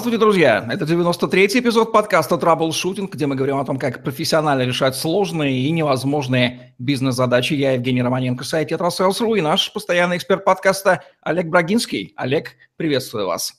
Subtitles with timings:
[0.00, 0.66] Здравствуйте, друзья!
[0.70, 5.70] Это 93-й эпизод подкаста «Траблшутинг», где мы говорим о том, как профессионально решать сложные и
[5.70, 7.52] невозможные бизнес-задачи.
[7.52, 12.14] Я Евгений Романенко, сайт «Tetrasales.ru» и наш постоянный эксперт подкаста Олег Брагинский.
[12.16, 13.52] Олег, приветствую вас.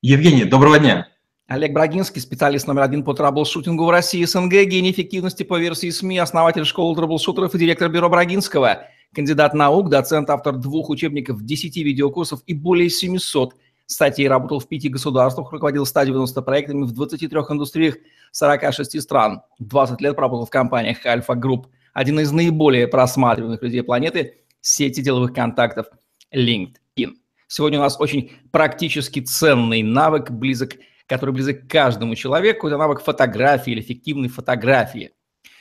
[0.00, 1.08] Евгений, доброго дня.
[1.46, 6.16] Олег Брагинский, специалист номер один по траблшутингу в России, СНГ, гений эффективности по версии СМИ,
[6.16, 12.40] основатель школы траблшутеров и директор бюро Брагинского, кандидат наук, доцент, автор двух учебников, 10 видеокурсов
[12.46, 13.52] и более 700
[13.92, 17.96] статей, работал в пяти государствах, руководил 190 проектами в 23 индустриях
[18.32, 19.42] 46 стран.
[19.58, 25.32] 20 лет работал в компаниях Альфа Групп, один из наиболее просматриваемых людей планеты, сети деловых
[25.32, 25.86] контактов
[26.34, 27.12] LinkedIn.
[27.48, 30.72] Сегодня у нас очень практически ценный навык, близок,
[31.06, 32.66] который близок к каждому человеку.
[32.66, 35.10] Это навык фотографии или эффективной фотографии,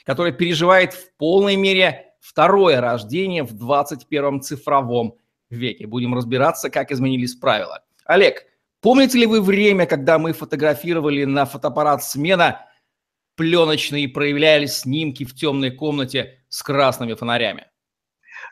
[0.05, 5.15] который переживает в полной мере второе рождение в 21 цифровом
[5.49, 5.87] веке.
[5.87, 7.83] Будем разбираться, как изменились правила.
[8.11, 8.43] Олег,
[8.81, 12.65] помните ли вы время, когда мы фотографировали на фотоаппарат «Смена»
[13.37, 17.67] пленочные и проявляли снимки в темной комнате с красными фонарями?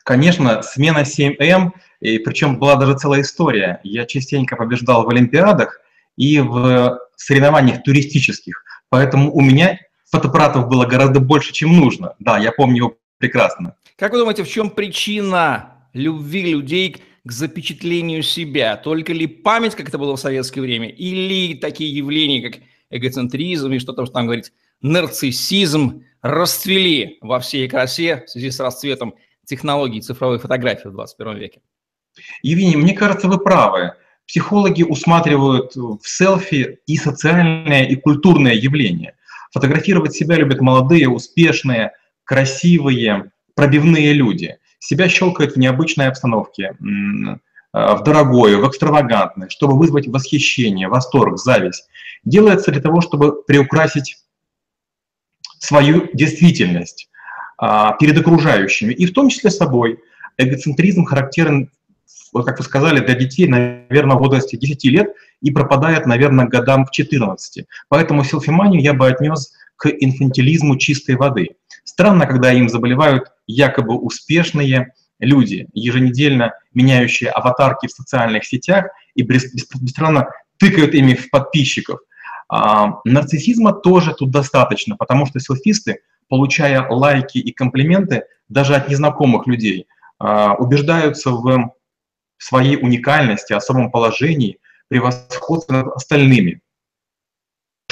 [0.04, 3.80] Конечно, смена 7М, и причем была даже целая история.
[3.82, 5.82] Я частенько побеждал в Олимпиадах
[6.16, 9.78] и в соревнованиях туристических, поэтому у меня
[10.10, 12.14] фотоаппаратов было гораздо больше, чем нужно.
[12.18, 13.76] Да, я помню его прекрасно.
[13.96, 18.76] Как вы думаете, в чем причина любви людей к запечатлению себя?
[18.76, 23.78] Только ли память, как это было в советское время, или такие явления, как эгоцентризм и
[23.78, 30.00] что там, что там говорить, нарциссизм расцвели во всей красе в связи с расцветом технологий
[30.00, 31.60] цифровой фотографии в 21 веке?
[32.42, 33.94] Евгений, мне кажется, вы правы.
[34.26, 39.16] Психологи усматривают в селфи и социальное, и культурное явление.
[39.52, 41.92] Фотографировать себя любят молодые, успешные,
[42.24, 46.74] красивые, пробивные люди себя щелкает в необычной обстановке,
[47.72, 51.88] а, в дорогое, в экстравагантное, чтобы вызвать восхищение, восторг, зависть.
[52.24, 54.16] Делается для того, чтобы приукрасить
[55.60, 57.08] свою действительность
[57.58, 60.00] а, перед окружающими, и в том числе собой.
[60.38, 61.70] Эгоцентризм характерен,
[62.32, 66.90] как вы сказали, для детей, наверное, в возрасте 10 лет и пропадает, наверное, годам к
[66.90, 67.66] 14.
[67.88, 71.50] Поэтому селфиманию я бы отнес к инфантилизму чистой воды.
[71.84, 80.28] Странно, когда им заболевают якобы успешные люди, еженедельно меняющие аватарки в социальных сетях и беспрестанно
[80.58, 82.00] тыкают ими в подписчиков.
[82.48, 89.46] А, нарциссизма тоже тут достаточно, потому что селфисты, получая лайки и комплименты даже от незнакомых
[89.46, 89.86] людей,
[90.18, 91.72] а, убеждаются в
[92.38, 96.60] своей уникальности, особом положении, превосходстве над остальными.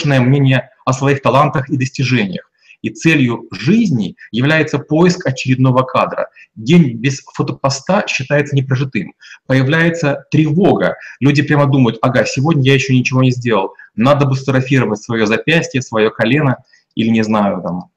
[0.05, 2.48] Мнение о своих талантах и достижениях.
[2.83, 6.29] И целью жизни является поиск очередного кадра.
[6.55, 9.15] День без фотопоста считается непрожитым.
[9.47, 10.97] Появляется тревога.
[11.21, 13.75] Люди прямо думают, ага, сегодня я еще ничего не сделал.
[13.97, 16.59] Надо бы сфотографировать свое запястье, свое колено
[16.95, 17.91] или, не знаю, там,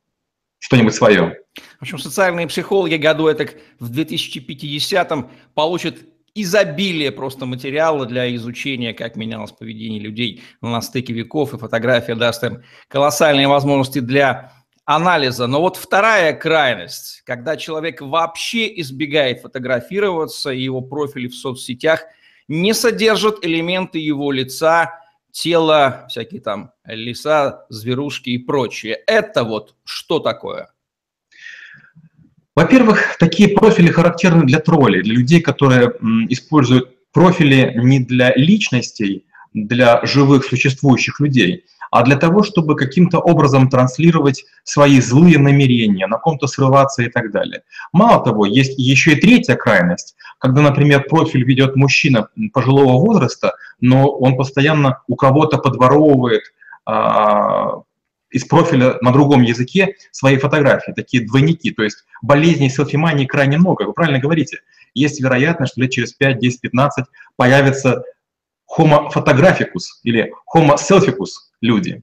[0.60, 1.38] что-нибудь свое.
[1.80, 3.48] В общем, социальные психологи году это
[3.80, 5.98] в 2050-м получат
[6.34, 12.44] изобилие просто материала для изучения, как менялось поведение людей на стыке веков, и фотография даст
[12.44, 14.54] им колоссальные возможности для
[14.86, 15.48] анализа.
[15.48, 22.04] Но вот вторая крайность, когда человек вообще избегает фотографироваться, и его профили в соцсетях
[22.48, 25.00] не содержат элементы его лица,
[25.32, 29.00] тела, всякие там леса, зверушки и прочее.
[29.08, 30.70] Это вот что такое?
[32.54, 35.94] Во-первых, такие профили характерны для троллей, для людей, которые
[36.28, 43.70] используют профили не для личностей, для живых существующих людей, а для того, чтобы каким-то образом
[43.70, 47.64] транслировать свои злые намерения, на ком-то срываться и так далее.
[47.92, 54.10] Мало того, есть еще и третья крайность, когда, например, профиль ведет мужчина пожилого возраста, но
[54.10, 56.44] он постоянно у кого-то подворовывает
[56.86, 57.82] а,
[58.32, 61.72] из профиля на другом языке свои фотографии, такие двойники.
[61.72, 63.84] То есть болезней селфимании крайне много.
[63.84, 64.62] Вы правильно говорите.
[64.94, 68.04] Есть вероятность, что лет через 5, 10, 15 появится
[68.78, 71.30] homo photographicus или homo selficus
[71.62, 72.02] люди.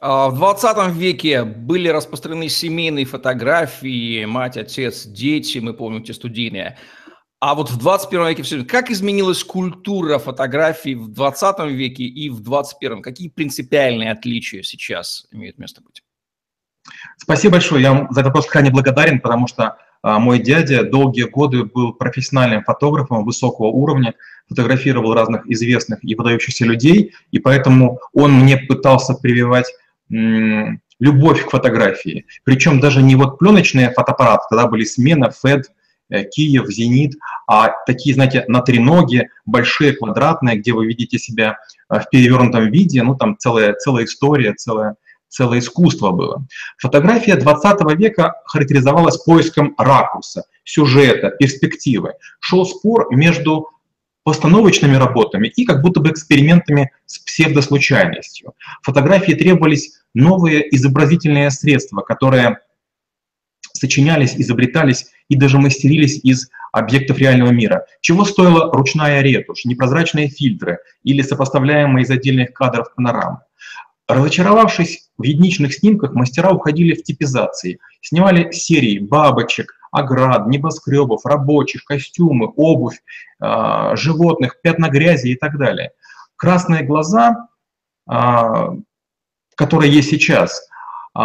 [0.00, 6.78] А, в 20 веке были распространены семейные фотографии, мать, отец, дети, мы помним те студийные.
[7.40, 8.64] А вот в 21 веке все.
[8.64, 13.00] Как изменилась культура фотографий в 20 веке и в 21?
[13.00, 16.02] Какие принципиальные отличия сейчас имеют место быть?
[17.16, 17.82] Спасибо большое.
[17.82, 22.62] Я вам за этот вопрос крайне благодарен, потому что мой дядя долгие годы был профессиональным
[22.64, 24.14] фотографом высокого уровня,
[24.48, 29.66] фотографировал разных известных и выдающихся людей, и поэтому он мне пытался прививать
[30.08, 32.26] любовь к фотографии.
[32.44, 35.64] Причем даже не вот пленочные фотоаппараты, тогда были смена, FED
[36.30, 37.14] Киев, Зенит,
[37.46, 41.58] а такие, знаете, на треноге, большие, квадратные, где вы видите себя
[41.88, 44.96] в перевернутом виде, ну там целая, целая история, целая,
[45.28, 46.46] целое искусство было.
[46.78, 52.14] Фотография 20 века характеризовалась поиском ракурса, сюжета, перспективы.
[52.40, 53.68] Шел спор между
[54.24, 58.52] постановочными работами и как будто бы экспериментами с псевдослучайностью.
[58.82, 62.58] Фотографии требовались новые изобразительные средства, которые
[63.72, 67.86] сочинялись, изобретались и даже мастерились из объектов реального мира.
[68.00, 73.38] Чего стоила ручная ретушь, непрозрачные фильтры или сопоставляемые из отдельных кадров панорамы.
[74.06, 82.52] Разочаровавшись в единичных снимках, мастера уходили в типизации, снимали серии бабочек, оград, небоскребов, рабочих, костюмы,
[82.56, 83.00] обувь,
[83.42, 85.90] э, животных, пятна грязи и так далее.
[86.36, 87.48] Красные глаза,
[88.10, 88.14] э,
[89.56, 90.60] которые есть сейчас,
[91.18, 91.20] э,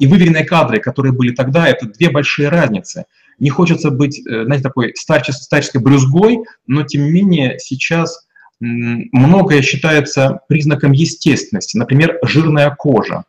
[0.00, 3.06] и выверенные кадры, которые были тогда, это две большие разницы.
[3.38, 8.26] Не хочется быть, знаете, такой старческой, старческой брюзгой, но тем не менее сейчас
[8.62, 13.24] многое считается признаком естественности, например, жирная кожа.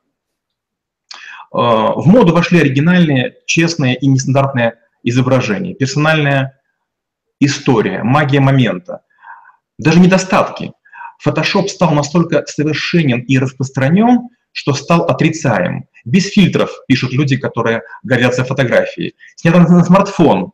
[1.51, 6.59] Э, в моду вошли оригинальные, честные и нестандартные изображения, персональная
[7.39, 9.01] история, магия момента,
[9.79, 10.73] даже недостатки.
[11.19, 15.87] Фотошоп стал настолько совершенен и распространен, что стал отрицаем.
[16.05, 19.15] Без фильтров, пишут люди, которые горятся фотографией.
[19.35, 20.51] Снято на смартфон,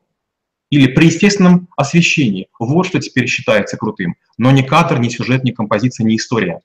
[0.69, 2.47] или при естественном освещении.
[2.59, 4.15] Вот что теперь считается крутым.
[4.37, 6.61] Но ни кадр, ни сюжет, ни композиция, ни история.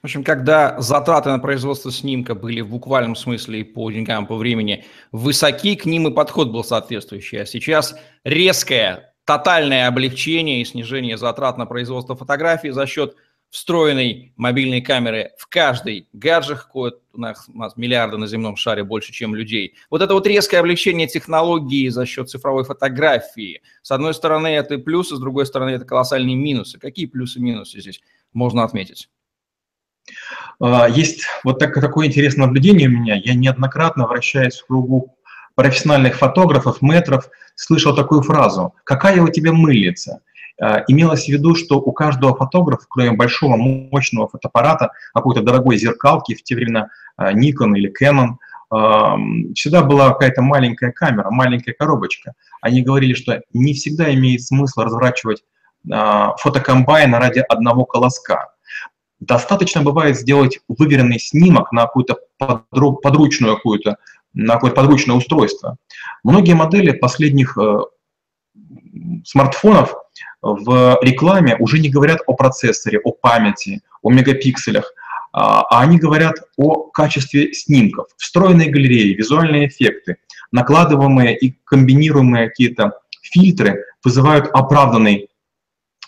[0.00, 4.36] В общем, когда затраты на производство снимка были в буквальном смысле и по деньгам, по
[4.36, 7.42] времени высоки, к ним и подход был соответствующий.
[7.42, 13.16] А сейчас резкое, тотальное облегчение и снижение затрат на производство фотографий за счет–
[13.50, 19.12] встроенной мобильной камеры в каждый гаджет, у нас, у нас миллиарды на земном шаре больше,
[19.12, 19.74] чем людей.
[19.90, 23.62] Вот это вот резкое облегчение технологии за счет цифровой фотографии.
[23.82, 26.78] С одной стороны, это плюсы, с другой стороны, это колоссальные минусы.
[26.78, 28.00] Какие плюсы и минусы здесь
[28.32, 29.08] можно отметить?
[30.60, 33.16] А, есть вот так, такое интересное наблюдение у меня.
[33.16, 35.16] Я неоднократно, вращаясь в кругу
[35.54, 40.20] профессиональных фотографов, метров, слышал такую фразу «Какая у тебя мыльница?»
[40.60, 46.34] Э, имелось в виду, что у каждого фотографа, кроме большого мощного фотоаппарата, какой-то дорогой зеркалки,
[46.34, 48.36] в те времена э, Nikon или Canon,
[48.74, 52.32] эм, всегда была какая-то маленькая камера, маленькая коробочка.
[52.60, 55.44] Они говорили, что не всегда имеет смысл разворачивать
[55.90, 58.52] э, фотокомбайн ради одного колоска.
[59.20, 63.96] Достаточно бывает сделать выверенный снимок на какую-то подручную какую-то
[64.32, 65.76] на какое-то подручное устройство.
[66.22, 67.56] Многие модели последних
[69.24, 69.94] смартфонов
[70.42, 74.92] в рекламе уже не говорят о процессоре, о памяти, о мегапикселях,
[75.32, 80.16] а, а они говорят о качестве снимков, встроенные галереи, визуальные эффекты,
[80.52, 85.28] накладываемые и комбинируемые какие-то фильтры вызывают оправданный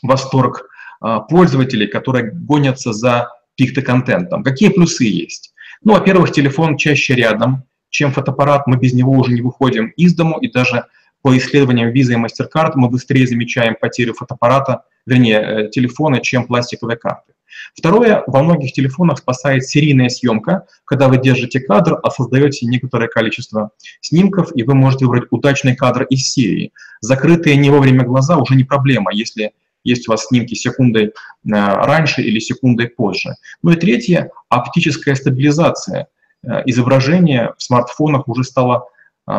[0.03, 0.69] восторг
[1.01, 4.43] а, пользователей, которые гонятся за пикто-контентом.
[4.43, 5.53] Какие плюсы есть?
[5.83, 10.39] Ну, во-первых, телефон чаще рядом, чем фотоаппарат, мы без него уже не выходим из дому,
[10.39, 10.87] и даже
[11.23, 16.97] по исследованиям Visa и MasterCard мы быстрее замечаем потерю фотоаппарата, вернее, э, телефона, чем пластиковые
[16.97, 17.33] карты.
[17.75, 23.71] Второе, во многих телефонах спасает серийная съемка, когда вы держите кадр, а создаете некоторое количество
[24.01, 26.73] снимков, и вы можете выбрать удачный кадр из серии.
[27.01, 29.53] Закрытые не вовремя глаза уже не проблема, если
[29.85, 31.11] есть у вас снимки секундой э,
[31.45, 33.35] раньше или секундой позже.
[33.63, 36.09] Ну и третье, оптическая стабилизация.
[36.43, 38.89] Э, изображение в смартфонах уже стало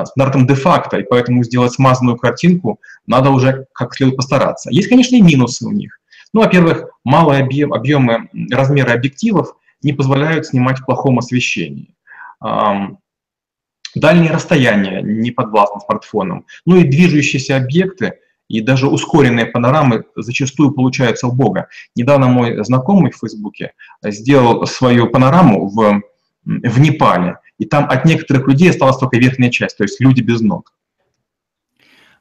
[0.05, 4.69] стандартом де-факто, и поэтому сделать смазанную картинку надо уже как следует постараться.
[4.71, 6.00] Есть, конечно, и минусы у них.
[6.33, 11.93] Ну, во-первых, малые объем, объемы, размеры объективов не позволяют снимать в плохом освещении.
[13.95, 16.45] Дальние расстояния не подвластны смартфонам.
[16.65, 18.13] Ну и движущиеся объекты
[18.48, 21.67] и даже ускоренные панорамы зачастую получаются у Бога.
[21.95, 26.01] Недавно мой знакомый в Фейсбуке сделал свою панораму в,
[26.43, 30.41] в Непале и там от некоторых людей осталась только верхняя часть, то есть люди без
[30.41, 30.74] ног.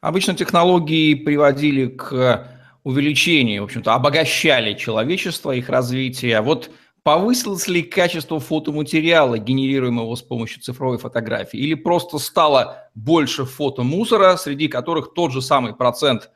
[0.00, 2.46] Обычно технологии приводили к
[2.84, 6.38] увеличению, в общем-то, обогащали человечество, их развитие.
[6.38, 6.70] А вот
[7.02, 14.68] повысилось ли качество фотоматериала, генерируемого с помощью цифровой фотографии, или просто стало больше фотомусора, среди
[14.68, 16.30] которых тот же самый процент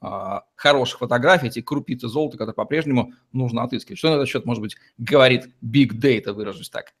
[0.00, 0.06] э,
[0.54, 3.98] хороших фотографий, эти крупицы золота, которые по-прежнему нужно отыскивать.
[3.98, 6.94] Что на этот счет, может быть, говорит Big Data, выражусь так?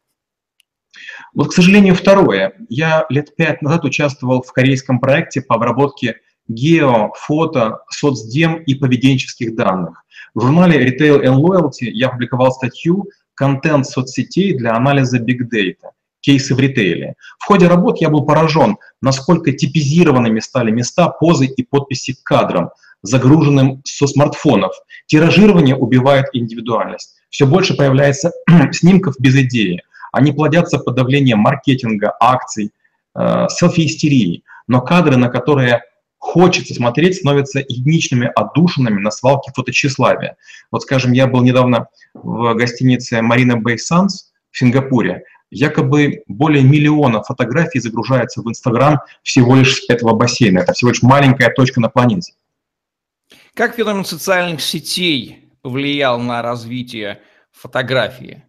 [1.34, 2.54] Вот, к сожалению, второе.
[2.68, 6.16] Я лет пять назад участвовал в корейском проекте по обработке
[6.48, 10.04] гео, фото, соцдем и поведенческих данных.
[10.34, 15.90] В журнале Retail and Loyalty я опубликовал статью «Контент соцсетей для анализа Big Data».
[16.20, 17.14] кейсы в ритейле.
[17.38, 22.70] В ходе работ я был поражен, насколько типизированными стали места, позы и подписи к кадрам,
[23.02, 24.72] загруженным со смартфонов.
[25.06, 27.16] Тиражирование убивает индивидуальность.
[27.30, 28.32] Все больше появляется
[28.72, 29.82] снимков без идеи.
[30.12, 32.72] Они плодятся под давлением маркетинга, акций,
[33.14, 34.42] э, селфи-истерии.
[34.66, 35.82] Но кадры, на которые
[36.18, 40.36] хочется смотреть, становятся единичными отдушинами на свалке фототщеславия.
[40.70, 45.24] Вот, скажем, я был недавно в гостинице Marina Bay Sands в Сингапуре.
[45.50, 50.60] Якобы более миллиона фотографий загружается в Инстаграм всего лишь с этого бассейна.
[50.60, 52.34] Это всего лишь маленькая точка на планете.
[53.54, 58.44] Как феномен социальных сетей повлиял на развитие фотографии?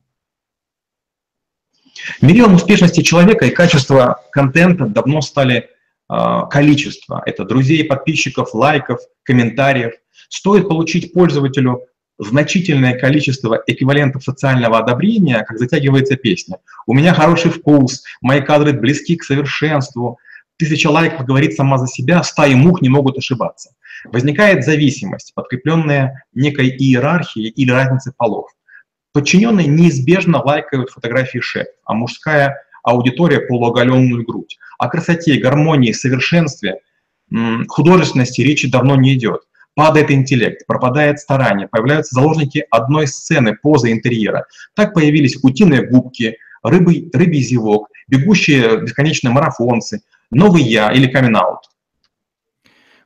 [2.21, 5.69] Мерилом успешности человека и качества контента давно стали
[6.09, 7.21] э, количество.
[7.25, 9.93] Это друзей, подписчиков, лайков, комментариев.
[10.29, 16.57] Стоит получить пользователю значительное количество эквивалентов социального одобрения, как затягивается песня.
[16.85, 20.19] У меня хороший вкус, мои кадры близки к совершенству,
[20.57, 23.71] тысяча лайков говорит сама за себя, стаи мух не могут ошибаться.
[24.05, 28.49] Возникает зависимость, подкрепленная некой иерархией или разницей полов.
[29.13, 34.57] Подчиненные неизбежно лайкают фотографии шеф, а мужская аудитория полуоголенную грудь.
[34.77, 36.79] О красоте, гармонии, совершенстве,
[37.67, 39.41] художественности речи давно не идет.
[39.75, 44.45] Падает интеллект, пропадает старание, появляются заложники одной сцены, позы интерьера.
[44.75, 51.59] Так появились утиные губки, рыбы, рыбий зевок, бегущие бесконечные марафонцы, новый я или камин -аут.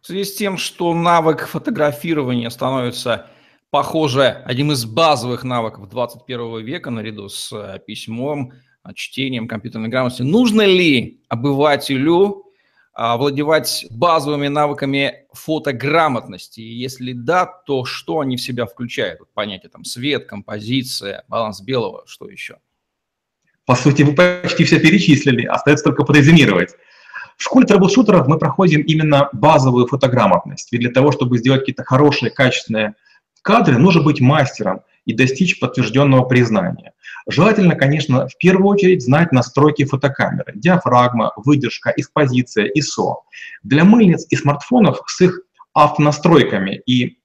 [0.02, 3.28] В связи с тем, что навык фотографирования становится,
[3.76, 8.54] похоже, одним из базовых навыков 21 века наряду с э, письмом,
[8.94, 12.46] чтением, компьютерной грамотностью, нужно ли обывателю
[12.94, 16.62] овладевать базовыми навыками фотограмотности?
[16.62, 19.20] Если да, то что они в себя включают?
[19.34, 22.60] Понятие там свет, композиция, баланс белого, что еще?
[23.66, 26.70] По сути, вы почти все перечислили, остается только подрезюмировать.
[27.36, 30.72] В школе трэблшутеров мы проходим именно базовую фотограмотность.
[30.72, 32.96] Ведь для того, чтобы сделать какие-то хорошие, качественные
[33.46, 36.94] кадры, нужно быть мастером и достичь подтвержденного признания.
[37.30, 43.18] Желательно, конечно, в первую очередь знать настройки фотокамеры, диафрагма, выдержка, экспозиция, ISO.
[43.62, 45.42] Для мыльниц и смартфонов с их
[45.74, 47.20] автонастройками и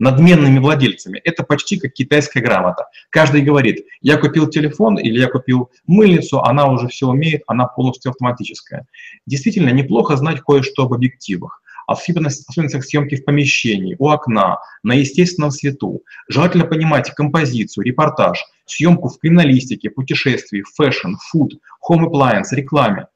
[0.00, 1.20] надменными владельцами.
[1.24, 2.86] Это почти как китайская грамота.
[3.10, 8.10] Каждый говорит, я купил телефон или я купил мыльницу, она уже все умеет, она полностью
[8.10, 8.86] автоматическая.
[9.26, 15.50] Действительно, неплохо знать кое-что об объективах особенностях, особенностях съемки в помещении, у окна, на естественном
[15.50, 16.02] свету.
[16.28, 21.54] Желательно понимать композицию, репортаж, съемку в криминалистике, путешествии, fashion, food,
[21.88, 23.06] home appliance, рекламе.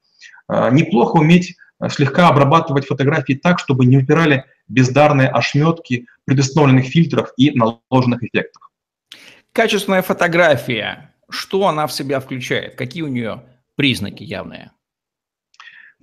[0.47, 7.31] А, неплохо уметь а, слегка обрабатывать фотографии так, чтобы не упирали бездарные ошметки предустановленных фильтров
[7.37, 8.69] и наложенных эффектов.
[9.51, 12.75] Качественная фотография, что она в себя включает?
[12.75, 13.43] Какие у нее
[13.75, 14.71] признаки явные?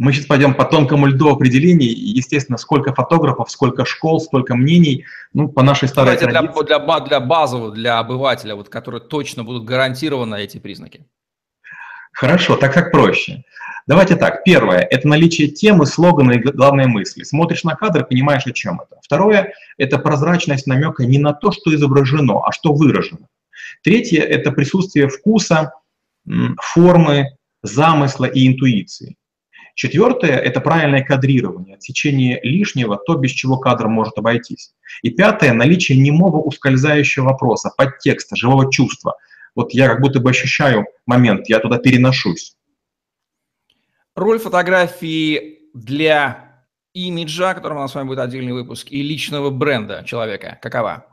[0.00, 1.88] Мы сейчас пойдем по тонкому льду определений.
[1.88, 5.04] Естественно, сколько фотографов, сколько школ, сколько мнений.
[5.35, 6.64] Ну, по нашей старой Давайте традиции.
[6.64, 11.04] Для, для, для базового, для обывателя, вот, которые точно будут гарантированы эти признаки.
[12.14, 13.45] Хорошо, так как проще.
[13.87, 14.42] Давайте так.
[14.42, 17.23] Первое– это наличие темы, слогана и главной мысли.
[17.23, 18.99] Смотришь на кадр, понимаешь, о чем это.
[19.02, 23.28] Второе– это прозрачность намека не на то, что изображено, а что выражено.
[23.83, 25.75] Третье– это присутствие вкуса,
[26.59, 29.16] формы, замысла и интуиции.
[29.75, 34.75] Четвертое– это правильное кадрирование, отсечение лишнего, то, без чего кадр может обойтись.
[35.03, 39.17] И пятое– наличие немого ускользающего вопроса, подтекста, живого чувства.
[39.55, 42.57] Вот я как будто бы ощущаю момент, я туда переношусь.
[44.15, 49.50] Роль фотографии для имиджа, о котором у нас с вами будет отдельный выпуск, и личного
[49.50, 51.10] бренда человека какова?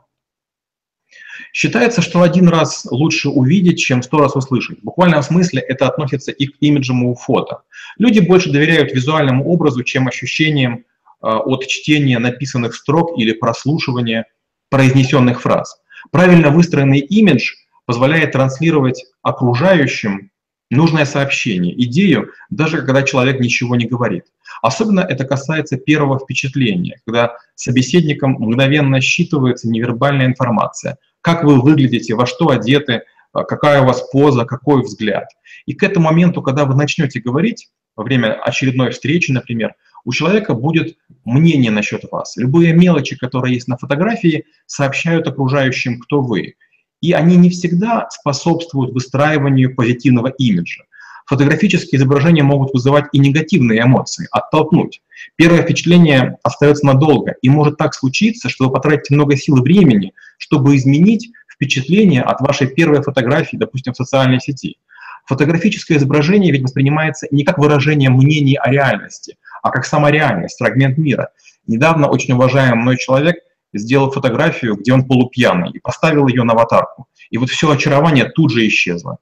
[1.52, 4.80] Считается, что один раз лучше увидеть, чем сто раз услышать.
[4.80, 7.62] В буквальном смысле это относится и к имиджевому фото.
[7.98, 10.84] Люди больше доверяют визуальному образу, чем ощущениям
[11.22, 14.26] э, от чтения написанных строк или прослушивания
[14.70, 15.80] произнесенных фраз.
[16.10, 17.52] Правильно выстроенный имидж
[17.86, 20.30] позволяет транслировать окружающим
[20.70, 24.24] нужное сообщение, идею, даже когда человек ничего не говорит.
[24.62, 32.26] Особенно это касается первого впечатления, когда собеседником мгновенно считывается невербальная информация, как вы выглядите, во
[32.26, 35.24] что одеты, а, какая у вас поза, какой взгляд.
[35.66, 40.54] И к этому моменту, когда вы начнете говорить, во время очередной встречи, например, у человека
[40.54, 42.36] будет мнение насчет вас.
[42.36, 46.54] Любые мелочи, которые есть на фотографии, сообщают окружающим, кто вы.
[47.00, 50.84] И они не всегда способствуют выстраиванию позитивного имиджа.
[51.28, 55.02] Фотографические изображения могут вызывать и негативные эмоции, оттолкнуть.
[55.36, 60.14] Первое впечатление остается надолго, и может так случиться, что вы потратите много сил и времени,
[60.38, 64.78] чтобы изменить впечатление от вашей первой фотографии, допустим, в социальной сети.
[65.26, 71.28] Фотографическое изображение ведь воспринимается не как выражение мнений о реальности, а как самореальность, фрагмент мира.
[71.66, 73.36] Недавно очень уважаемый мной человек
[73.74, 77.06] сделал фотографию, где он полупьяный, и поставил ее на аватарку.
[77.28, 79.18] И вот все очарование тут же исчезло.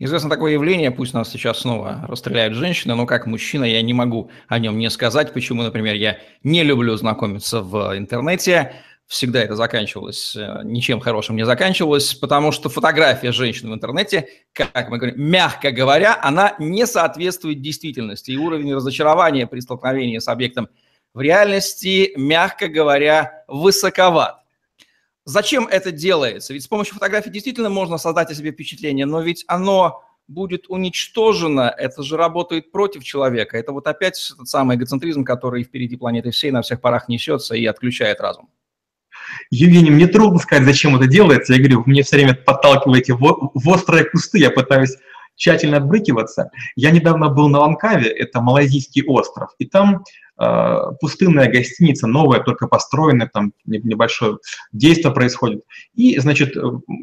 [0.00, 4.30] Известно такое явление, пусть нас сейчас снова расстреляют женщины, но как мужчина я не могу
[4.46, 8.74] о нем не сказать, почему, например, я не люблю знакомиться в интернете,
[9.08, 14.88] всегда это заканчивалось, э, ничем хорошим не заканчивалось, потому что фотография женщины в интернете, как
[14.88, 20.68] мы говорим, мягко говоря, она не соответствует действительности, и уровень разочарования при столкновении с объектом
[21.12, 24.37] в реальности, мягко говоря, высоковат.
[25.28, 26.54] Зачем это делается?
[26.54, 31.70] Ведь с помощью фотографий действительно можно создать о себе впечатление, но ведь оно будет уничтожено,
[31.76, 33.58] это же работает против человека.
[33.58, 37.66] Это вот опять тот самый эгоцентризм, который впереди планеты всей на всех парах несется и
[37.66, 38.48] отключает разум.
[39.50, 41.52] Евгений, мне трудно сказать, зачем это делается.
[41.52, 44.96] Я говорю, вы мне все время подталкиваете в, в острые кусты, я пытаюсь
[45.36, 46.50] тщательно отбрыкиваться.
[46.74, 50.04] Я недавно был на Ланкаве, это малайзийский остров, и там
[51.00, 54.38] пустынная гостиница, новая, только построенная, там небольшое
[54.72, 55.62] действие происходит.
[55.94, 56.60] И, значит, э,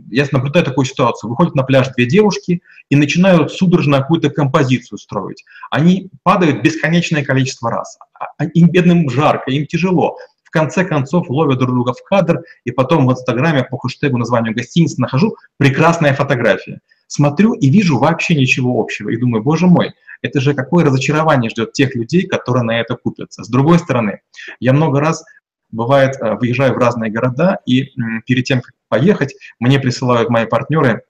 [0.09, 1.29] я наблюдаю такую ситуацию.
[1.29, 5.43] Выходят на пляж две девушки и начинают судорожно какую-то композицию строить.
[5.69, 7.97] Они падают бесконечное количество раз.
[8.17, 12.41] А, а им бедным жарко, им тяжело в конце концов ловят друг друга в кадр,
[12.63, 18.35] и потом в Инстаграме по хэштегу названию гостиницы нахожу прекрасная фотография смотрю и вижу вообще
[18.35, 19.09] ничего общего.
[19.09, 23.43] И думаю, боже мой, это же какое разочарование ждет тех людей, которые на это купятся.
[23.43, 24.21] С другой стороны,
[24.59, 25.23] я много раз
[25.71, 27.91] бывает, э, выезжаю в разные города, и
[28.25, 31.03] перед тем, как поехать, мне присылают мои партнеры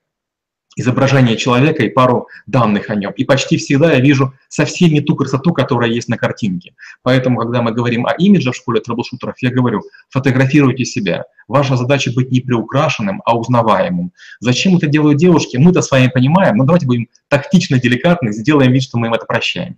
[0.76, 3.12] изображение человека и пару данных о нем.
[3.14, 6.76] И почти всегда я вижу совсем не ту красоту, которая есть на картинке.
[7.02, 11.26] Поэтому, когда мы говорим о имидже в школе трэблшутеров, я говорю, фотографируйте себя.
[11.48, 14.12] Ваша задача быть не приукрашенным, а узнаваемым.
[14.40, 18.84] Зачем это делают девушки, мы-то с вами понимаем, но давайте будем тактично деликатны, сделаем вид,
[18.84, 19.78] что мы им это прощаем.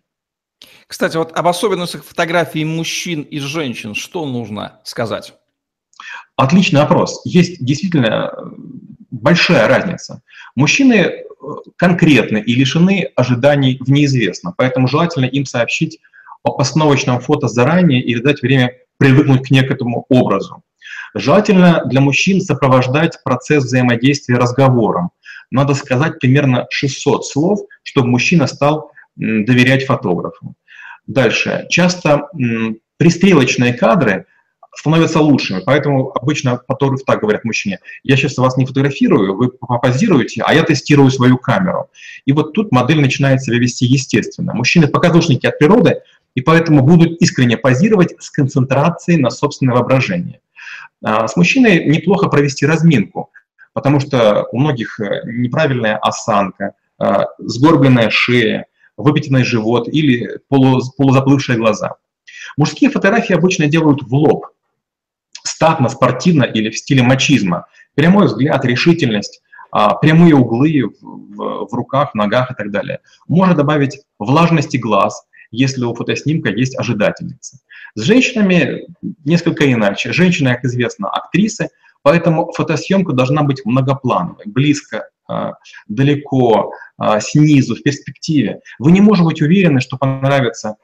[0.88, 5.34] Кстати, вот об особенностях фотографий мужчин и женщин что нужно сказать?
[6.38, 7.22] Отличный вопрос.
[7.26, 8.32] Есть действительно
[9.10, 10.22] большая разница.
[10.56, 11.22] Мужчины э,
[11.78, 16.00] конкретны и лишены ожиданий в неизвестном, поэтому желательно им сообщить
[16.44, 20.62] о постановочном фото заранее или дать время привыкнуть к некому образу.
[21.16, 25.10] Желательно для мужчин сопровождать процесс взаимодействия разговором.
[25.50, 30.54] Надо сказать примерно 600 слов, чтобы мужчина стал доверять фотографу.
[31.08, 31.66] Дальше.
[31.70, 32.30] Часто
[32.98, 34.28] пристрелочные кадры–
[34.78, 35.62] становятся лучшими.
[35.66, 40.64] Поэтому обычно фотографы так говорят мужчине, я сейчас вас не фотографирую, вы попозируете, а я
[40.64, 41.90] тестирую свою камеру.
[42.26, 44.54] И вот тут модель начинает себя вести естественно.
[44.54, 46.02] Мужчины показушники от природы,
[46.36, 50.40] и поэтому будут искренне позировать с концентрацией на собственное воображение.
[51.04, 53.32] А с мужчиной неплохо провести разминку,
[53.74, 58.66] потому что у многих э, неправильная осанка, э, сгорбленная шея,
[58.98, 61.96] выпятенный живот или полузаплывшие глаза.
[62.58, 64.48] Мужские фотографии обычно делают в лоб,
[65.58, 67.66] статно, спортивно или в стиле мачизма.
[67.96, 69.42] Прямой взгляд, решительность,
[69.72, 73.00] а, прямые углы в, в руках, ногах и так далее.
[73.28, 77.58] Можно добавить влажности глаз, если у фотоснимка есть ожидательница.
[77.96, 78.84] С женщинами
[79.26, 80.14] несколько иначе.
[80.14, 81.70] Женщины, как известно, актрисы,
[82.04, 85.54] поэтому фотосъемка должна быть многоплановой, близко, а,
[85.88, 88.60] далеко, а, снизу, в перспективе.
[88.78, 90.76] Вы не можете быть уверены, что понравится,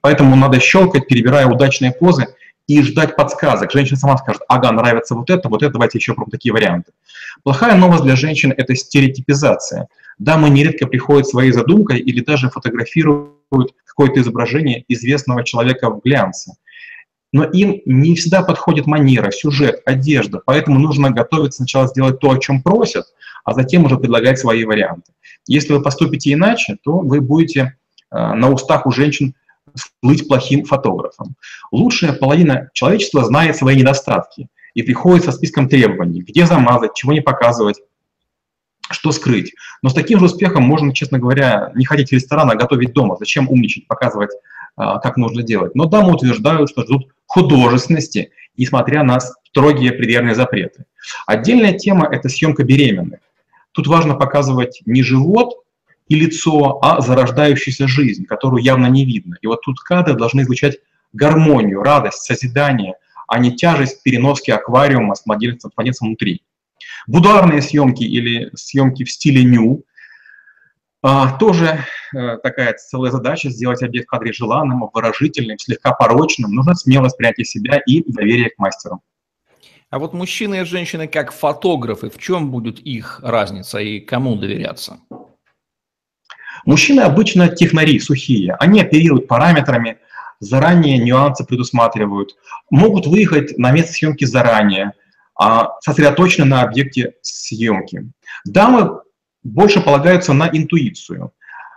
[0.00, 2.26] поэтому надо щелкать, перебирая удачные позы,
[2.66, 3.70] и ждать подсказок.
[3.70, 6.92] Женщина сама скажет, ага, нравится вот это, вот это, давайте еще пробуем такие варианты.
[7.42, 9.88] Плохая новость для женщин– это стереотипизация.
[10.18, 16.54] Дамы нередко приходят своей задумкой или даже фотографируют какое-то изображение известного человека в глянце.
[17.32, 22.38] Но им не всегда подходит манера, сюжет, одежда, поэтому нужно готовиться сначала сделать то, о
[22.38, 23.06] чем просят,
[23.44, 25.12] а затем уже предлагать свои варианты.
[25.46, 27.76] Если вы поступите иначе, то вы будете
[28.10, 29.34] э, на устах у женщин
[30.02, 31.36] быть плохим фотографом.
[31.72, 37.20] Лучшая половина человечества знает свои недостатки и приходит со списком требований, где замазать, чего не
[37.20, 37.80] показывать,
[38.90, 39.54] что скрыть.
[39.82, 43.16] Но с таким же успехом можно, честно говоря, не ходить в ресторан, а готовить дома.
[43.18, 44.30] Зачем умничать, показывать,
[44.76, 45.74] а, как нужно делать.
[45.74, 50.84] Но дамы утверждают, что ждут художественности, несмотря на строгие предъявные запреты.
[51.26, 53.20] Отдельная тема– это съемка беременных.
[53.72, 55.63] Тут важно показывать не живот,
[56.08, 59.36] и лицо, а зарождающаяся жизнь, которую явно не видно.
[59.40, 60.78] И вот тут кадры должны излучать
[61.12, 62.94] гармонию, радость, созидание,
[63.26, 66.42] а не тяжесть переноски аквариума с младенцем, младенцем внутри.
[67.06, 69.84] Будуарные съемки или съемки в стиле ню
[71.02, 76.50] а, тоже а, такая целая задача сделать объект в кадре желанным, выражительным, слегка порочным.
[76.50, 79.02] Нужно смелость принятия себя и доверие к мастеру.
[79.90, 84.98] А вот мужчины и женщины как фотографы, в чем будет их разница и кому доверяться?
[86.64, 88.54] Мужчины обычно технари, сухие.
[88.58, 89.98] Они оперируют параметрами,
[90.40, 92.36] заранее нюансы предусматривают,
[92.70, 94.92] могут выехать на место съемки заранее,
[95.38, 98.10] а сосредоточены на объекте съемки.
[98.44, 99.00] Дамы
[99.42, 101.32] больше полагаются на интуицию,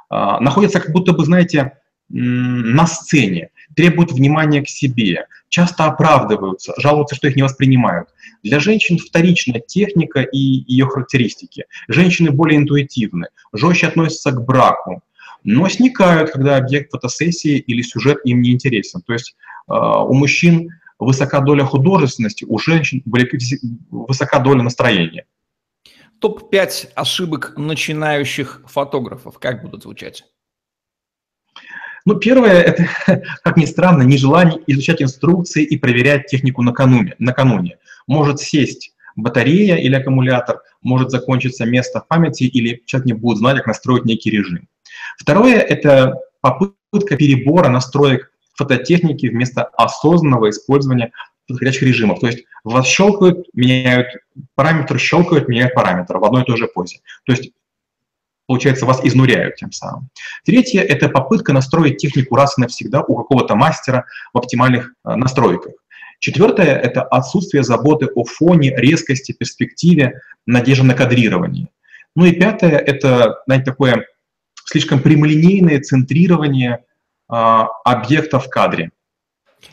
[0.10, 1.74] а, находятся как будто бы, знаете,
[2.10, 8.10] на сцене, требуют внимания к себе, часто оправдываются, жалуются, что их не воспринимают.
[8.44, 11.66] Для женщин вторична техника и ее характеристики.
[11.88, 15.02] Женщины более интуитивны, жестче относятся к браку,
[15.44, 19.02] но сникают, когда объект фотосессии или сюжет им не интересен.
[19.02, 19.36] То есть
[19.70, 23.04] э, у мужчин высока доля художественности, у женщин
[23.90, 25.26] высока доля настроения.
[26.20, 29.38] Топ-5 ошибок начинающих фотографов.
[29.40, 30.26] Как будут звучать?
[32.08, 32.88] Ну, первое, это,
[33.44, 37.16] как ни странно, нежелание изучать инструкции и проверять технику накануне.
[37.20, 37.80] накануне.
[38.08, 43.58] Может сесть батарея или аккумулятор, может закончиться место в памяти или человек не будет знать,
[43.58, 44.70] как настроить некий режим.
[45.18, 51.12] Второе– это попытка перебора настроек фототехники вместо осознанного использования
[51.46, 52.22] подходящих режимов.
[52.22, 54.08] То есть вас щелкают, меняют
[54.56, 57.00] параметр, щелкают, меняют параметр в одной и той же позе.
[57.26, 57.52] То есть
[58.48, 60.10] получается, вас изнуряют тем самым.
[60.46, 65.74] Третье– это попытка настроить технику раз и навсегда у какого-то мастера в оптимальных э, настройках.
[66.20, 71.68] Четвертое– это отсутствие заботы о фоне, резкости, перспективе, надежде на кадрирование.
[72.16, 74.08] Ну и пятое– это, знаете, такое
[74.66, 76.86] слишком прямолинейное центрирование
[77.28, 78.90] а, объекта в кадре.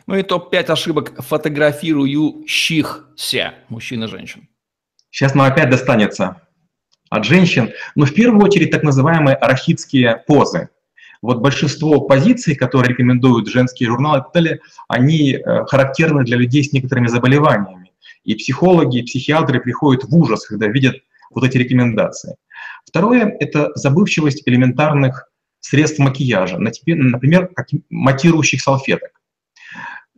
[0.07, 4.49] Ну и топ-5 ошибок фотографирующихся мужчин и женщин.
[5.11, 6.44] Сейчас нам опять достанется
[7.11, 10.69] от женщин, но в первую очередь так называемые арахидские позы.
[11.23, 16.63] Вот большинство позиций, которые рекомендуют женские журналы и так далее, они э, характерны для людей
[16.63, 17.93] с некоторыми заболеваниями.
[18.25, 20.97] И психологи, и психиатры приходят в ужас, когда видят
[21.31, 22.37] вот эти рекомендации.
[22.87, 25.29] Второе– это забывчивость элементарных
[25.61, 27.51] средств макияжа, например,
[27.89, 29.11] матирующих салфеток.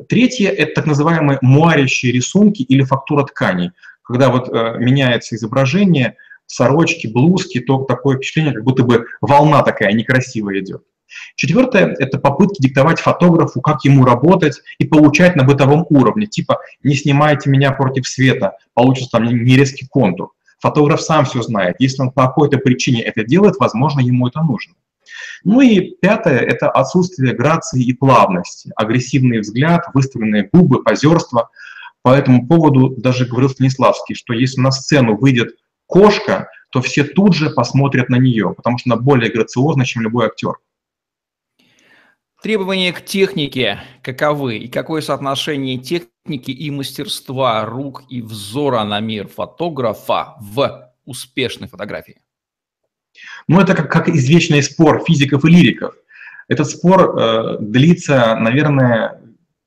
[0.09, 3.71] Третье– это так называемые муарящие рисунки или фактура тканей,
[4.03, 9.93] когда вот э, меняется изображение, сорочки, блузки, то такое впечатление, как будто бы волна такая
[9.93, 10.83] некрасивая идет.
[11.35, 16.27] Четвертое– это попытки диктовать фотографу, как ему работать и получать на бытовом уровне.
[16.27, 20.33] Типа «не снимайте меня против света», получится там нерезкий контур.
[20.59, 21.77] Фотограф сам все знает.
[21.79, 24.75] Если он по какой-то причине это делает, возможно, ему это нужно.
[25.45, 31.51] Ну и пятое– это отсутствие грации и плавности, агрессивный взгляд, выставленные губы, позерство.
[32.03, 35.57] По этому поводу даже говорил Станиславский, что если на сцену выйдет
[35.87, 40.27] кошка, то все тут же посмотрят на нее, потому что она более грациозна, чем любой
[40.27, 40.55] актер.
[42.43, 44.59] Требования к технике каковы?
[44.59, 52.21] И какое соотношение техники и мастерства рук и взора на мир фотографа в успешной фотографии?
[53.49, 55.95] Ну, это как, как извечный спор физиков и лириков.
[56.49, 59.21] Этот спор э, длится, наверное,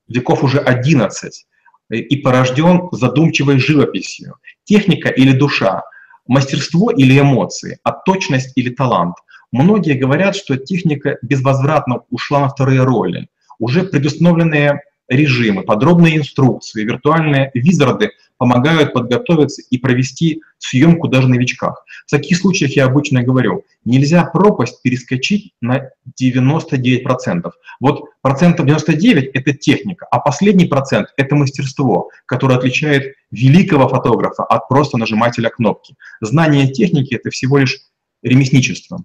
[0.07, 1.47] веков уже 11
[1.89, 4.35] и порожден задумчивой живописью.
[4.63, 5.83] Техника или душа–
[6.29, 9.15] мастерство или эмоции, а точность или талант.
[9.51, 13.27] Многие говорят, что техника безвозвратно ушла на вторые роли.
[13.57, 21.85] Уже предустановленные режимы, подробные инструкции, виртуальные визарды помогают подготовиться и провести съемку даже новичках.
[22.07, 27.51] В таких случаях я обычно говорю, нельзя пропасть перескочить на 99%.
[27.81, 34.69] Вот процентов 99– это техника, а последний процент– это мастерство, которое отличает великого фотографа от
[34.69, 35.95] просто нажимателя кнопки.
[36.21, 37.77] Знание техники– это всего лишь
[38.23, 39.03] ремесничество.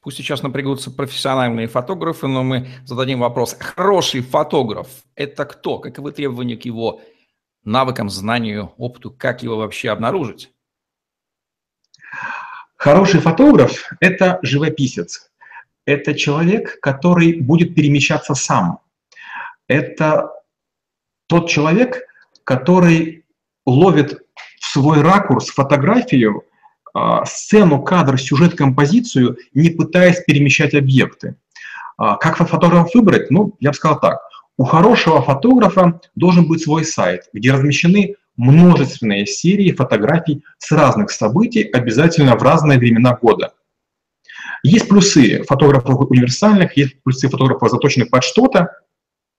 [0.00, 3.56] Пусть сейчас напрягутся профессиональные фотографы, но мы зададим вопрос.
[3.58, 5.78] Хороший фотограф– это кто?
[5.78, 7.00] Каковы требования к его
[7.64, 9.10] навыкам, знанию, опыту?
[9.10, 10.52] Как его вообще обнаружить?
[12.76, 15.30] Хороший фотограф– это живописец.
[15.84, 18.80] Это человек, который будет перемещаться сам.
[19.66, 20.30] Это
[21.26, 22.06] тот человек,
[22.44, 23.24] который
[23.66, 24.22] ловит
[24.60, 26.44] в свой ракурс фотографию
[26.92, 31.36] а, сцену, кадр, сюжет, композицию, не пытаясь перемещать объекты.
[31.96, 33.30] А, как фотограф выбрать?
[33.30, 34.20] Ну, я бы сказал так.
[34.60, 41.62] У хорошего фотографа должен быть свой сайт, где размещены множественные серии фотографий с разных событий,
[41.62, 43.54] обязательно в разные времена года.
[44.62, 48.76] Есть плюсы фотографов универсальных, есть плюсы фотографов, заточенных под что-то.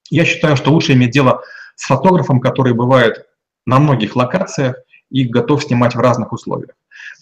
[0.10, 1.44] Я считаю, что лучше иметь дело
[1.76, 3.28] с фотографом, который бывает
[3.68, 4.78] на многих локациях
[5.12, 6.72] и готов снимать в разных условиях.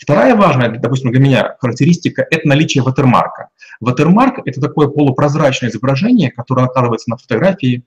[0.01, 3.49] Вторая важная, допустим, для меня характеристика– это наличие ватермарка.
[3.79, 7.83] Ватермарк– это такое полупрозрачное изображение, которое накладывается на фотографии,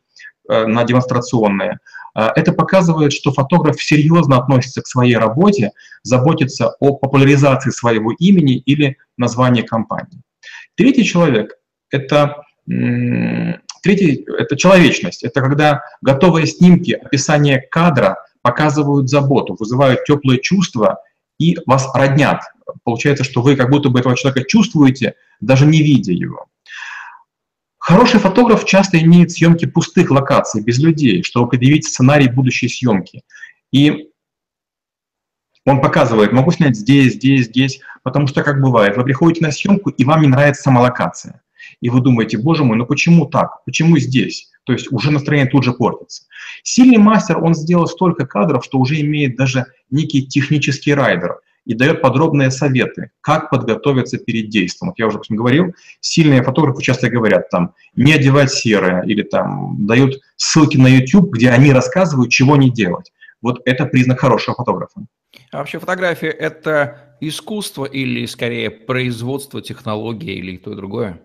[0.48, 1.78] э, на демонстрационные.
[2.14, 8.56] Э, это показывает, что фотограф серьезно относится к своей работе, заботится о популяризации своего имени
[8.56, 10.22] или названия компании.
[10.76, 11.56] Третий человек–
[11.90, 12.44] это
[13.82, 15.24] Третий– это человечность.
[15.24, 21.00] Это когда готовые снимки, описание кадра показывают заботу, вызывают теплые чувства
[21.50, 22.42] и вас роднят.
[22.84, 26.46] Получается, что вы как будто бы этого человека чувствуете, даже не видя его.
[27.78, 33.22] Хороший фотограф часто имеет съемки пустых локаций, без людей, чтобы предъявить сценарий будущей съемки.
[33.72, 34.08] И
[35.66, 39.90] он показывает, могу снять здесь, здесь, здесь, потому что как бывает, вы приходите на съемку,
[39.90, 41.42] и вам не нравится сама локация
[41.80, 43.64] и вы думаете, боже мой, ну почему так?
[43.64, 44.48] Почему здесь?
[44.64, 46.24] То есть уже настроение тут же портится.
[46.62, 52.00] Сильный мастер, он сделал столько кадров, что уже имеет даже некий технический райдер и дает
[52.00, 54.90] подробные советы, как подготовиться перед действием.
[54.90, 60.20] Вот я уже говорил, сильные фотографы часто говорят, там, не одевать серое, или там дают
[60.36, 63.12] ссылки на YouTube, где они рассказывают, чего не делать.
[63.40, 65.06] Вот это признак хорошего фотографа.
[65.50, 71.22] А вообще фотография– это искусство или скорее производство, технологии или то и другое?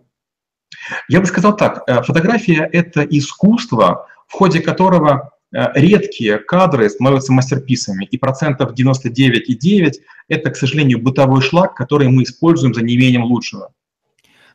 [1.08, 7.34] Я бы сказал так, э, фотография– это искусство, в ходе которого э, редкие кадры становятся
[7.34, 9.94] мастерписами, и процентов 99,9–
[10.28, 13.72] это, к сожалению, бытовой шлак, который мы используем за неимением лучшего.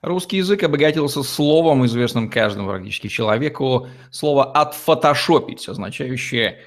[0.03, 6.59] Русский язык обогатился словом, известным каждому практически человеку, слово «отфотошопить», означающее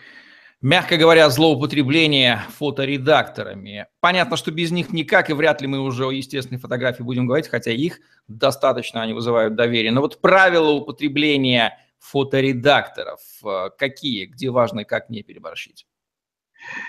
[0.66, 3.86] мягко говоря, злоупотребление фоторедакторами.
[4.00, 7.48] Понятно, что без них никак, и вряд ли мы уже о естественной фотографии будем говорить,
[7.48, 9.92] хотя их достаточно, они вызывают доверие.
[9.92, 15.86] Но вот правила употребления фоторедакторов э, какие, где важно и как не переборщить?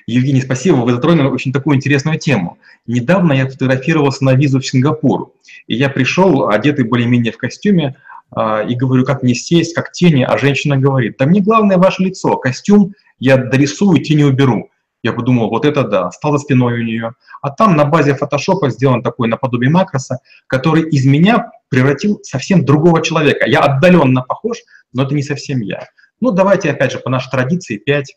[0.06, 0.76] Евгений, спасибо.
[0.76, 2.58] Вы затронули очень такую интересную тему.
[2.86, 5.34] Недавно я фотографировался на визу в Сингапур.
[5.66, 7.96] И я пришел, одетый более-менее в костюме,
[8.34, 12.36] и говорю, как мне сесть, как тени, а женщина говорит, да мне главное ваше лицо,
[12.36, 14.70] костюм я дорисую, тени уберу.
[15.02, 17.12] Я подумал, вот это да, стал за спиной у нее.
[17.40, 23.00] А там на базе фотошопа сделан такой наподобие макроса, который из меня превратил совсем другого
[23.02, 23.46] человека.
[23.46, 24.58] Я отдаленно похож,
[24.92, 25.86] но это не совсем я.
[26.20, 28.16] Ну, давайте, опять же, по нашей традиции, пять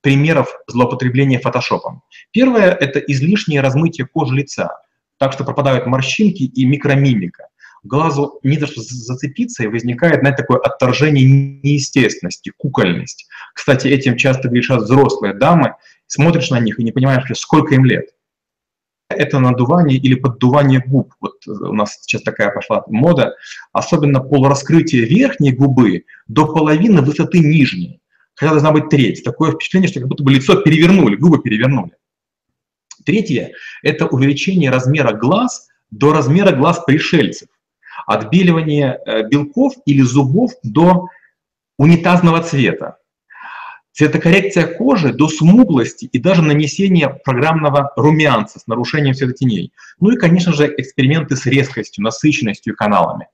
[0.00, 2.02] примеров злоупотребления фотошопом.
[2.32, 4.80] Первое– это излишнее размытие кожи лица,
[5.18, 7.48] так что пропадают морщинки и микромимика
[7.88, 13.26] глазу не за что зацепиться, и возникает, знаете, такое отторжение неестественности, кукольность.
[13.54, 15.74] Кстати, этим часто грешат взрослые дамы,
[16.06, 18.10] смотришь на них и не понимаешь, сколько им лет.
[19.08, 21.14] Это надувание или поддувание губ.
[21.20, 23.34] Вот у нас сейчас такая пошла мода.
[23.72, 28.02] Особенно полураскрытие верхней губы до половины высоты нижней.
[28.34, 29.24] Хотя должна быть треть.
[29.24, 31.92] Такое впечатление, что как будто бы лицо перевернули, губы перевернули.
[33.04, 37.48] Третье– это увеличение размера глаз до размера глаз пришельцев
[38.08, 41.08] отбеливание э, белков или зубов до
[41.78, 42.96] унитазного цвета,
[43.92, 49.72] цветокоррекция кожи до смуглости и даже нанесение программного румянца с нарушением светотеней.
[50.00, 53.28] Ну и, конечно же, эксперименты с резкостью, насыщенностью и каналами.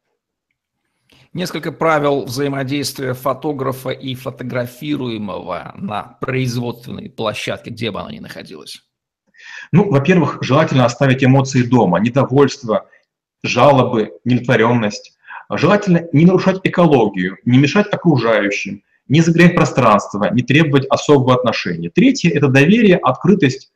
[1.33, 8.83] Несколько правил взаимодействия фотографа и фотографируемого на производственной площадке, где бы она ни находилась.
[9.73, 12.87] Ну, во-первых, желательно оставить эмоции дома, недовольство,
[13.45, 15.17] жалобы, неудовлетворенность.
[15.51, 21.91] Желательно не нарушать экологию, не мешать окружающим, не загрять пространство, не требовать особого отношения.
[21.91, 23.71] Третье– это доверие, открытость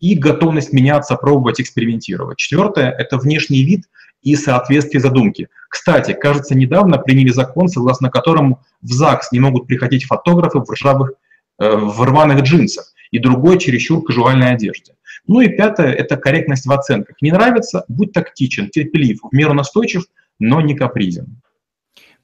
[0.00, 2.38] и готовность меняться, пробовать, экспериментировать.
[2.38, 3.84] Четвертое– это внешний вид
[4.22, 5.48] и соответствие задумки.
[5.68, 11.12] Кстати, кажется, недавно приняли закон, согласно которому в ЗАГС не могут приходить фотографы в ржавых,
[11.60, 14.94] э, в рваных джинсах и другой чересчур кажуальной одежде.
[15.26, 17.16] Ну и пятое– это корректность в оценках.
[17.22, 20.04] Не нравится– будь тактичен, терпелив, в меру настойчив,
[20.38, 21.40] но не капризен.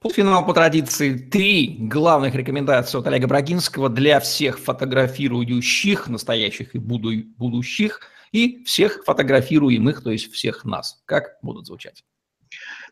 [0.00, 1.16] Полуфинал по традиции.
[1.16, 8.00] Три главных рекомендации от Олега Брагинского для всех фотографирующих, настоящих и будущих,
[8.32, 11.02] и всех фотографируемых, то есть всех нас.
[11.04, 12.04] Как будут звучать?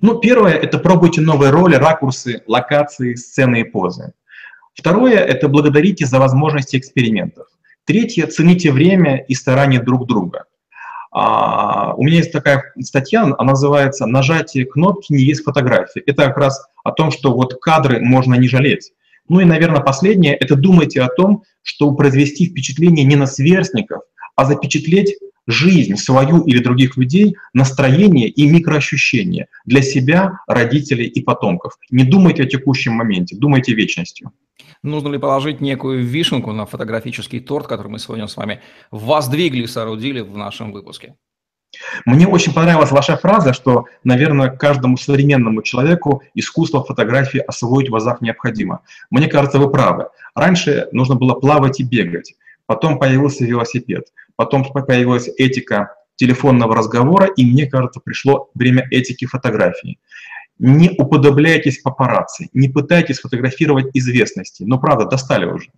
[0.01, 4.13] Ну, первое– это пробуйте новые роли, ракурсы, локации, сцены и позы.
[4.75, 7.49] Второе– это благодарите за возможности экспериментов.
[7.89, 10.45] Третье, цените время и старания друг друга.
[11.11, 16.03] А, у меня есть такая статья, она называется «Нажатие кнопки не есть фотография».
[16.05, 18.93] Это как раз о том, что вот кадры можно не жалеть.
[19.31, 24.03] Ну и, наверное, последнее– это думайте о том, чтобы произвести впечатление не на сверстников,
[24.37, 25.17] а запечатлеть
[25.49, 31.73] жизнь свою или других людей, настроение и микроощущения для себя, родителей и потомков.
[31.91, 34.31] Не думайте о текущем моменте, думайте вечностью.
[34.83, 38.61] Нужно ли положить некую вишенку на фотографический торт, который мы сегодня с вами
[38.93, 41.15] воздвигли, соорудили в нашем выпуске?
[42.07, 48.21] Мне очень понравилась ваша фраза, что, наверное, каждому современному человеку искусство фотографии освоить в азах
[48.21, 48.81] необходимо.
[49.11, 50.09] Мне кажется, вы правы.
[50.35, 52.35] Раньше нужно было плавать и бегать,
[52.69, 59.99] потом появился велосипед, потом появилась этика телефонного разговора, и мне кажется, пришло время этики фотографии.
[60.59, 65.71] Не уподобляйтесь папарацци, не пытайтесь фотографировать известности, но правда, достали уже.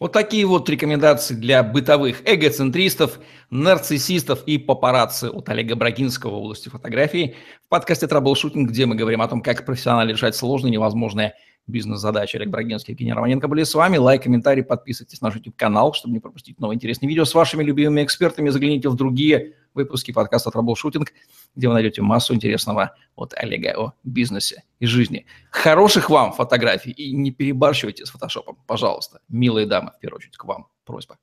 [0.00, 6.68] Вот такие вот рекомендации для бытовых эгоцентристов, нарциссистов и папарацци от Олега Брагинского в области
[6.68, 11.34] фотографии в подкасте «Траблшутинг», где мы говорим о том, как профессионально решать сложные невозможные
[11.66, 12.36] бизнес-задачи.
[12.36, 13.96] Олег Брагинский и Романенко были с вами.
[13.96, 18.04] Лайк, комментарий, подписывайтесь на наш YouTube-канал, чтобы не пропустить новые интересные видео с вашими любимыми
[18.04, 18.50] экспертами.
[18.50, 21.12] Загляните в другие выпуски подкаста «Траблшутинг»,
[21.54, 25.26] где вы найдете массу интересного от Олега о бизнесе и жизни.
[25.50, 29.20] Хороших вам фотографий и не перебарщивайте с фотошопом, пожалуйста.
[29.28, 31.18] Милые дамы, в первую очередь, к вам просьба.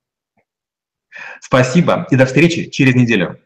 [1.41, 3.39] Спасибо и до встречи через неделю.